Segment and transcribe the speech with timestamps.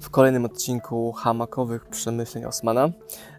[0.00, 2.88] W kolejnym odcinku hamakowych przemyśleń Osmana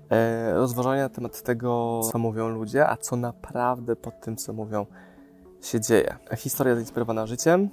[0.10, 4.86] e, rozważania na temat tego, co mówią ludzie, a co naprawdę pod tym, co mówią,
[5.62, 6.16] się dzieje.
[6.38, 7.70] Historia zainspirowana życiem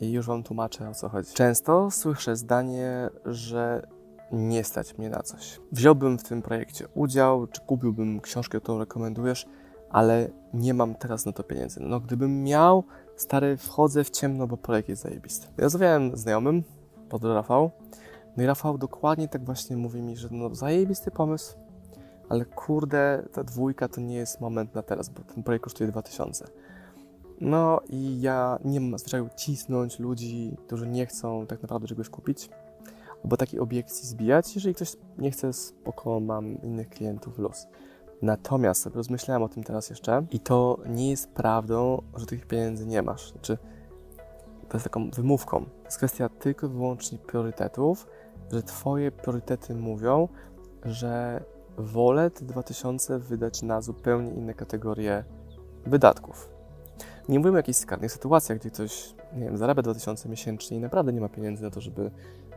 [0.00, 1.34] i już Wam tłumaczę, o co chodzi.
[1.34, 3.86] Często słyszę zdanie, że
[4.32, 5.60] nie stać mnie na coś.
[5.72, 9.46] Wziąłbym w tym projekcie udział, czy kupiłbym książkę, którą rekomendujesz,
[9.90, 11.80] ale nie mam teraz na to pieniędzy.
[11.80, 12.84] No gdybym miał,
[13.16, 15.46] stary, wchodzę w ciemno, bo projekt jest zajebisty.
[15.58, 16.62] Rozmawiałem z znajomym,
[17.08, 17.70] pod Rafał,
[18.36, 21.56] no i Rafał dokładnie tak właśnie mówi mi, że no zajebisty pomysł,
[22.28, 26.44] ale kurde, ta dwójka to nie jest moment na teraz, bo ten projekt kosztuje 2000.
[27.40, 32.50] No i ja nie mam zwyczaju cisnąć ludzi, którzy nie chcą tak naprawdę czegoś kupić,
[33.24, 34.54] albo takiej obiekcji zbijać.
[34.54, 37.66] Jeżeli ktoś nie chce, spoko, mam innych klientów, los.
[38.22, 43.02] Natomiast rozmyślałem o tym teraz jeszcze i to nie jest prawdą, że tych pieniędzy nie
[43.02, 43.32] masz.
[43.32, 43.58] Znaczy,
[44.74, 45.64] to jest taką wymówką.
[45.64, 48.06] To jest kwestia tylko i wyłącznie priorytetów,
[48.52, 50.28] że Twoje priorytety mówią,
[50.84, 51.44] że
[51.78, 55.24] wolę te 2000 wydać na zupełnie inne kategorie
[55.86, 56.50] wydatków.
[57.28, 61.12] Nie mówimy o jakichś skarnych sytuacjach, gdzie ktoś, nie wiem, zarabia 2000 miesięcznie i naprawdę
[61.12, 62.10] nie ma pieniędzy na to, żeby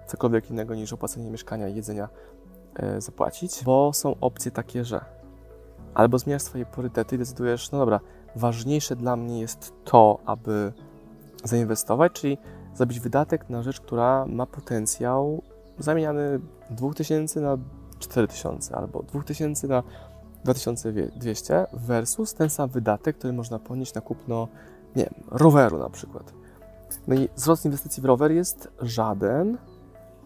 [0.07, 2.09] cokolwiek innego niż opłacenie mieszkania i jedzenia
[2.75, 5.05] e, zapłacić, bo są opcje takie, że
[5.93, 7.99] albo zmieniasz swoje priorytety i decydujesz, no dobra,
[8.35, 10.73] ważniejsze dla mnie jest to, aby
[11.43, 12.37] zainwestować, czyli
[12.73, 15.41] zrobić wydatek na rzecz, która ma potencjał
[15.79, 17.57] zamieniany 2000 na
[17.99, 19.83] 4000 albo 2000 na
[20.43, 24.47] 2200 versus ten sam wydatek, który można ponieść na kupno,
[24.95, 26.33] nie wiem, roweru na przykład.
[27.07, 29.57] No i wzrost inwestycji w rower jest żaden.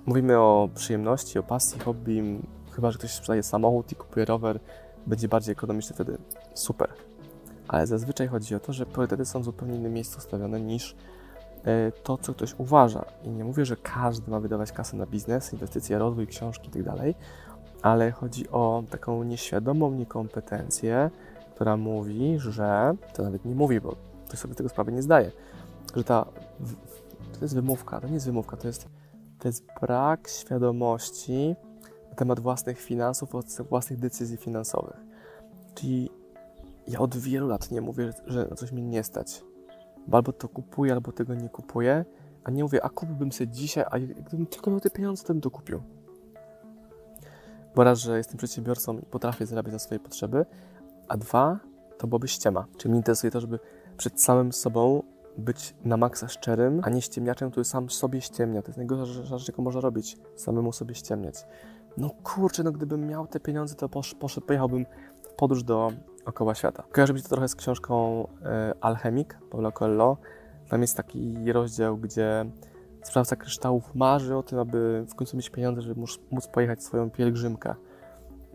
[0.06, 2.40] Mówimy o przyjemności, o pasji, hobby.
[2.72, 4.60] Chyba, że ktoś sprzedaje samochód i kupuje rower,
[5.08, 6.18] będzie bardziej ekonomiczny wtedy.
[6.54, 6.90] Super.
[7.72, 10.96] Ale zazwyczaj chodzi o to, że priorytety są w zupełnie innym miejscu ustawione niż
[11.66, 13.06] E, to, co ktoś uważa.
[13.24, 17.16] I nie mówię, że każdy ma wydawać kasę na biznes, inwestycje, rozwój, książki itd., tak
[17.82, 21.10] ale chodzi o taką nieświadomą niekompetencję,
[21.56, 23.96] która mówi, że to nawet nie mówi, bo
[24.28, 25.32] ktoś sobie tego sprawy nie zdaje,
[25.96, 26.26] że ta
[27.34, 28.90] to jest wymówka, to nie jest wymówka, to jest,
[29.40, 31.56] to jest brak świadomości
[32.10, 33.30] na temat własnych finansów,
[33.70, 34.98] własnych decyzji finansowych.
[35.76, 36.10] Czyli
[36.88, 39.44] ja od wielu lat nie mówię, że coś mnie nie stać
[40.08, 42.06] bo albo to kupuję, albo tego nie kupuję,
[42.44, 45.42] a nie mówię, a kupiłbym sobie dzisiaj, a gdybym tylko miał te pieniądze, to bym
[45.42, 45.82] to kupił.
[47.76, 50.46] Bo raz, że jestem przedsiębiorcą i potrafię zarabiać na swoje potrzeby,
[51.08, 51.60] a dwa,
[51.98, 52.66] to byłoby ściema.
[52.78, 53.60] Czyli mnie interesuje to, żeby
[53.98, 55.04] przed samym sobą
[55.38, 58.62] być na maksa szczerym, a nie ściemniaczem, który sam sobie ściemnia.
[58.62, 60.18] To jest najgorsza rzecz, jaką można robić.
[60.36, 61.46] Samemu sobie ściemniać.
[61.98, 64.86] No kurczę, no gdybym miał te pieniądze, to posz, poszedł, pojechałbym
[65.42, 65.92] podróż do
[66.26, 66.84] okoła świata.
[66.92, 70.18] Kojarzy mi to trochę z książką e, Alchemik Paulo Coelho.
[70.70, 72.46] Tam jest taki rozdział, gdzie
[73.04, 76.02] sprawca kryształów marzy o tym, aby w końcu mieć pieniądze, żeby
[76.32, 77.76] móc pojechać swoją pielgrzymkę.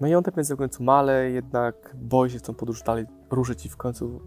[0.00, 2.82] No i on te pieniądze w końcu ma, ale jednak boi się w tą podróż
[2.82, 4.20] dalej ruszyć i w końcu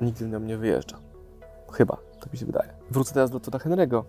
[0.00, 0.98] nigdy na mnie wyjeżdża.
[1.72, 2.72] Chyba, tak mi się wydaje.
[2.90, 4.02] Wrócę teraz do Toda Henry'ego.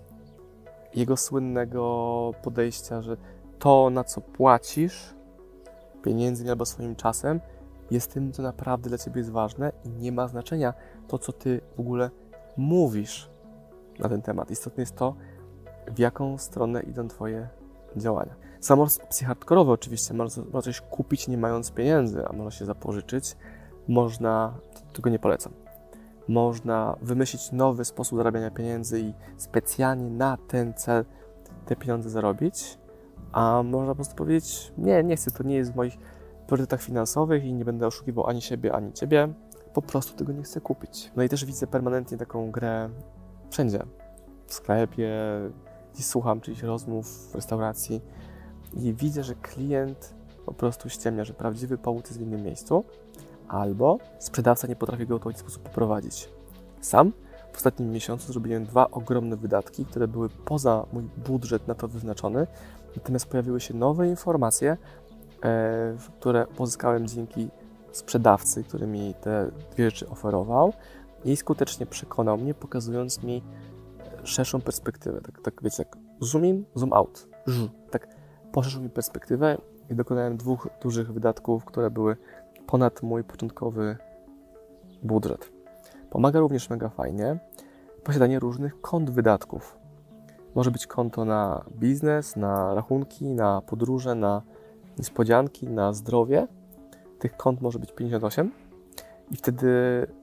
[0.95, 3.17] Jego słynnego podejścia, że
[3.59, 5.15] to, na co płacisz
[6.03, 7.39] pieniędzmi albo swoim czasem,
[7.91, 10.73] jest tym, co naprawdę dla Ciebie jest ważne i nie ma znaczenia
[11.07, 12.09] to, co Ty w ogóle
[12.57, 13.29] mówisz
[13.99, 14.51] na ten temat.
[14.51, 15.15] Istotne jest to,
[15.87, 17.49] w jaką stronę idą Twoje
[17.95, 18.35] działania.
[18.59, 19.27] Są opcje
[19.67, 23.37] oczywiście, można coś kupić nie mając pieniędzy, a można się zapożyczyć.
[23.87, 24.53] Można,
[24.93, 25.53] tego nie polecam,
[26.27, 31.05] można wymyślić nowy sposób zarabiania pieniędzy i specjalnie na ten cel
[31.65, 32.77] te pieniądze zarobić,
[33.31, 35.97] a można po prostu powiedzieć, nie, nie chcę, to nie jest w moich
[36.45, 39.33] priorytetach finansowych i nie będę oszukiwał ani siebie, ani ciebie.
[39.73, 41.11] Po prostu tego nie chcę kupić.
[41.15, 42.89] No i też widzę permanentnie taką grę
[43.49, 43.79] wszędzie.
[44.47, 45.11] W sklepie,
[45.93, 48.01] gdzieś słucham czyichś rozmów w restauracji
[48.73, 50.13] i widzę, że klient
[50.45, 52.83] po prostu ściemnia, że prawdziwy powód jest w innym miejscu,
[53.47, 56.29] albo sprzedawca nie potrafi go w taki sposób poprowadzić.
[56.81, 57.11] Sam
[57.53, 62.47] w ostatnim miesiącu zrobiłem dwa ogromne wydatki, które były poza mój budżet na to wyznaczony,
[62.95, 64.77] natomiast pojawiły się nowe informacje,
[66.19, 67.49] które pozyskałem dzięki
[67.91, 70.73] sprzedawcy, który mi te dwie rzeczy oferował
[71.25, 73.43] i skutecznie przekonał mnie, pokazując mi
[74.23, 75.21] szerszą perspektywę.
[75.21, 77.27] Tak, tak wiecie, jak zoom in, zoom out.
[77.91, 78.07] Tak
[78.51, 79.57] poszerzył mi perspektywę
[79.89, 82.17] i dokonałem dwóch dużych wydatków, które były
[82.67, 83.97] ponad mój początkowy
[85.03, 85.51] budżet.
[86.09, 87.39] Pomaga również mega fajnie
[88.03, 89.77] posiadanie różnych kont wydatków.
[90.55, 94.41] Może być konto na biznes, na rachunki, na podróże, na
[94.97, 96.47] niespodzianki na zdrowie.
[97.19, 98.51] Tych kont może być 58.
[99.31, 99.67] I wtedy,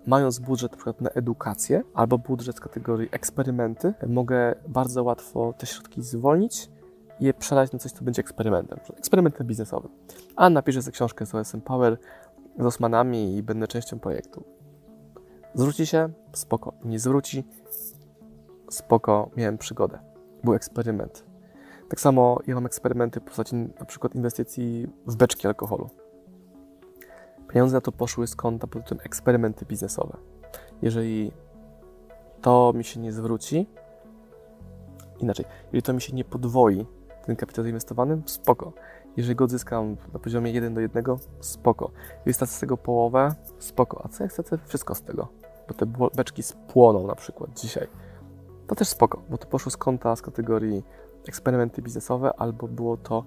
[0.07, 6.71] mając budżet na na edukację albo budżet kategorii eksperymenty, mogę bardzo łatwo te środki zwolnić
[7.21, 9.91] je przelać na coś, co będzie eksperymentem, eksperymentem biznesowym.
[10.37, 11.99] A napiszę sobie książkę z OSM Power
[12.59, 14.45] z Osmanami i będę częścią projektu.
[15.55, 16.09] Zwróci się?
[16.33, 16.73] Spoko.
[16.85, 17.45] Nie zwróci?
[18.71, 19.31] Spoko.
[19.37, 19.99] Miałem przygodę.
[20.45, 21.32] Był eksperyment.
[21.93, 25.91] Tak samo ja mam eksperymenty w postaci przykład inwestycji w beczki alkoholu.
[27.49, 30.17] Pieniądze na to poszły z konta pod tym eksperymenty biznesowe.
[30.83, 31.33] Jeżeli
[32.41, 33.67] to mi się nie zwróci,
[35.19, 36.87] inaczej, jeżeli to mi się nie podwoi,
[37.27, 38.73] ten kapitał zainwestowany, spoko.
[39.17, 41.05] Jeżeli go odzyskam na poziomie 1 do 1,
[41.41, 41.91] spoko.
[42.19, 44.03] Jeżeli stracę z tego połowę, spoko.
[44.05, 45.29] A co jak stracę wszystko z tego?
[45.69, 45.87] Bo te
[46.17, 47.89] beczki spłoną na przykład dzisiaj.
[48.67, 50.85] To też spoko, bo to poszło z konta z kategorii
[51.29, 53.25] eksperymenty biznesowe, albo było to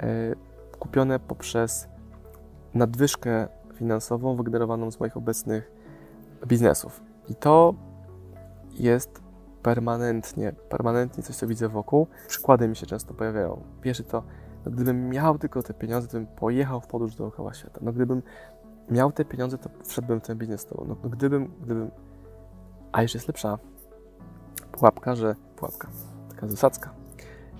[0.00, 0.34] e,
[0.78, 1.88] kupione poprzez
[2.74, 5.70] nadwyżkę finansową wygenerowaną z moich obecnych
[6.46, 7.02] biznesów.
[7.28, 7.74] I to
[8.70, 9.22] jest
[9.62, 12.06] permanentnie, permanentnie coś, co widzę wokół.
[12.28, 13.62] Przykłady mi się często pojawiają.
[13.80, 14.22] Pierwszy to,
[14.66, 17.80] no gdybym miał tylko te pieniądze, to bym pojechał w podróż dookoła świata.
[17.82, 18.22] No gdybym
[18.90, 20.84] miał te pieniądze, to wszedłbym w ten biznes z tobą.
[20.88, 21.90] No, no gdybym, gdybym...
[22.92, 23.58] A jeszcze jest lepsza
[24.72, 25.34] pułapka, że...
[25.56, 25.88] Pułapka.
[26.28, 26.90] Taka zasadzka.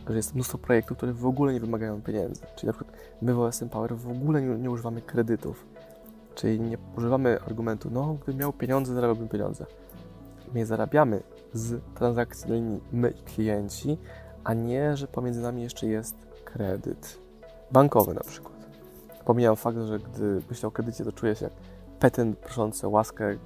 [0.08, 2.40] Że jest mnóstwo projektów, które w ogóle nie wymagają pieniędzy.
[2.56, 5.66] Czyli na przykład my w OSM Power w ogóle nie, nie używamy kredytów.
[6.34, 9.66] Czyli nie używamy argumentu, no gdybym miał pieniądze, zarabiałbym pieniądze.
[10.54, 11.22] My zarabiamy
[11.52, 13.98] z transakcji my i klienci,
[14.44, 17.18] a nie, że pomiędzy nami jeszcze jest kredyt.
[17.72, 18.54] Bankowy na przykład.
[19.24, 21.54] Pomijam fakt, że gdy myślę o kredycie, to czuję się jak
[21.98, 23.38] petent proszący o łaskę.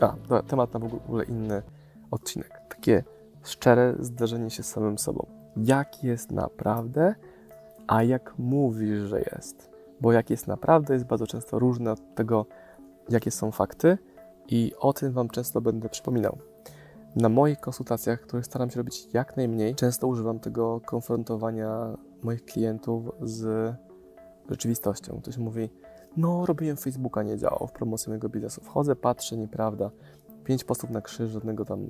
[0.00, 1.62] A, temat na w ogóle inny
[2.10, 2.50] odcinek.
[2.68, 3.04] Takie
[3.48, 5.26] szczere zderzenie się z samym sobą.
[5.56, 7.14] Jak jest naprawdę,
[7.86, 9.70] a jak mówisz, że jest.
[10.00, 12.46] Bo jak jest naprawdę, jest bardzo często różne od tego,
[13.08, 13.98] jakie są fakty,
[14.48, 16.38] i o tym Wam często będę przypominał.
[17.16, 23.10] Na moich konsultacjach, których staram się robić jak najmniej, często używam tego konfrontowania moich klientów
[23.22, 23.72] z
[24.50, 25.20] rzeczywistością.
[25.22, 25.70] Ktoś mówi,
[26.16, 28.60] no robiłem Facebooka, nie działał w promocji mojego biznesu.
[28.60, 29.90] Wchodzę, patrzę, nieprawda.
[30.44, 31.86] Pięć postów na krzyż, żadnego tam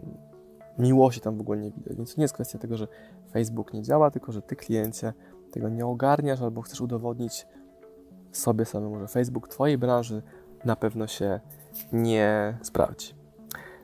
[0.78, 1.96] miłości tam w ogóle nie widać.
[1.96, 2.88] Więc to nie jest kwestia tego, że
[3.32, 5.12] Facebook nie działa, tylko że Ty kliencie
[5.52, 7.46] tego nie ogarniasz albo chcesz udowodnić
[8.32, 10.22] sobie samemu, że Facebook Twojej branży
[10.64, 11.40] na pewno się
[11.92, 13.14] nie sprawdzi.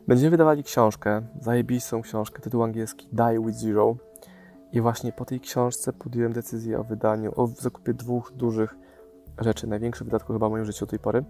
[0.09, 3.97] Będziemy wydawali książkę, zajebistą książkę, tytuł angielski Die with Zero.
[4.73, 8.77] I właśnie po tej książce podjąłem decyzję o wydaniu, o zakupie dwóch dużych
[9.39, 11.25] rzeczy, największych wydatków chyba w moim życiu do tej pory.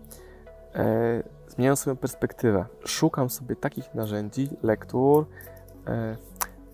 [0.74, 2.64] E, zmieniam swoją perspektywę.
[2.84, 5.26] Szukam sobie takich narzędzi, lektur,
[5.86, 6.16] e,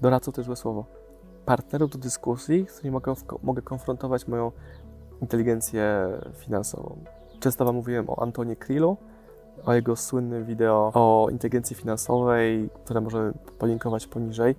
[0.01, 0.85] doradców to złe słowo,
[1.47, 4.53] partnerów do dyskusji, z którymi mogę, mogę konfrontować moją
[5.23, 7.05] inteligencję finansową.
[7.41, 8.97] Często Wam mówiłem o Antonie Krillu,
[9.65, 14.57] o jego słynnym wideo o inteligencji finansowej, które możemy polinkować poniżej.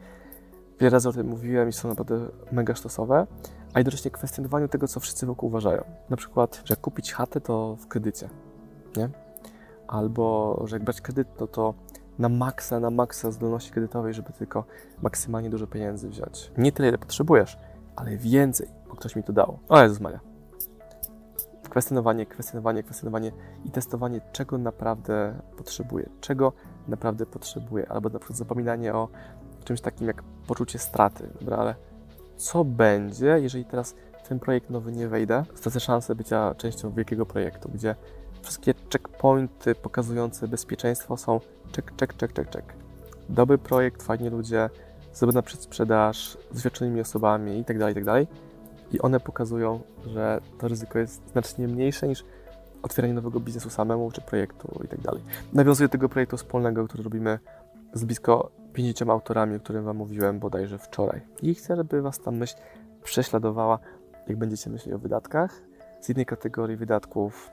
[0.80, 2.20] Wiele razy o tym mówiłem i są naprawdę
[2.52, 3.28] mega sztosowe,
[3.74, 5.84] a jednocześnie kwestionowaniu tego, co wszyscy wokół uważają.
[6.10, 8.30] Na przykład, że kupić chatę, to w kredycie,
[8.98, 9.29] nie?
[9.90, 11.74] Albo, że jak brać kredyt, to to
[12.20, 14.64] na maksa, na maksa zdolności kredytowej, żeby tylko
[15.02, 16.52] maksymalnie dużo pieniędzy wziąć.
[16.58, 17.60] Nie tyle, ile potrzebujesz,
[17.96, 19.60] ale więcej, bo ktoś mi to dał.
[19.70, 20.20] O Jezus Maria
[21.70, 23.32] kwestionowanie, kwestionowanie, kwestionowanie
[23.66, 26.54] i testowanie, czego naprawdę potrzebuję, czego
[26.88, 29.08] naprawdę potrzebuję, albo na przykład zapominanie o
[29.64, 31.76] czymś takim jak poczucie straty, dobra, ale
[32.38, 37.26] co będzie, jeżeli teraz w ten projekt nowy nie wejdę, stracę szansę bycia częścią wielkiego
[37.26, 37.96] projektu, gdzie
[38.42, 41.40] wszystkie checkpointy pokazujące bezpieczeństwo są
[41.76, 42.74] check, check, check, check, check.
[43.30, 44.70] Dobry projekt, fajni ludzie,
[45.14, 48.50] zrobiona przedsprzedaż, z doświadczonymi osobami itd., tak itd., tak
[48.92, 52.24] i one pokazują, że to ryzyko jest znacznie mniejsze niż
[52.82, 55.16] otwieranie nowego biznesu samemu czy projektu i tak.
[55.54, 57.40] Nawiązuję do tego projektu wspólnego, który robimy
[57.94, 61.22] z blisko 50 autorami, o którym Wam mówiłem bodajże wczoraj.
[61.42, 62.56] I chcę, żeby Was ta myśl
[63.04, 63.80] prześladowała,
[64.28, 65.62] jak będziecie myśleli o wydatkach.
[66.02, 67.52] Z jednej kategorii wydatków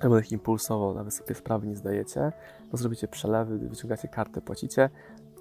[0.00, 2.32] albo ich impulsowo, nawet sobie sprawy nie zdajecie,
[2.70, 4.90] bo zrobicie przelewy, wyciągacie kartę, płacicie,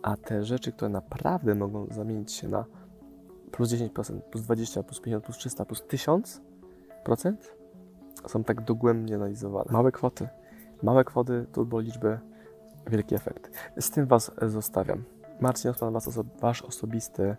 [0.01, 2.65] a te rzeczy, które naprawdę mogą zamienić się na
[3.51, 5.81] plus 10%, plus 20%, plus 50%, plus 300%, plus
[7.17, 7.35] 1000%
[8.27, 9.71] są tak dogłębnie analizowane.
[9.71, 10.27] Małe kwoty.
[10.83, 12.19] Małe kwoty, turbo liczby,
[12.87, 13.51] wielki efekt.
[13.79, 15.03] Z tym Was zostawiam.
[15.39, 17.35] Marcin Osman, was oso Wasz osobisty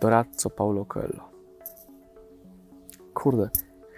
[0.00, 1.28] doradco Paulo Coelho.
[3.14, 3.50] Kurde,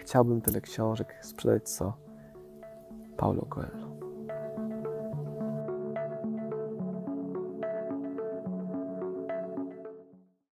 [0.08, 1.92] chciałbym tyle książek sprzedać co
[3.16, 3.87] Paulo Coelho.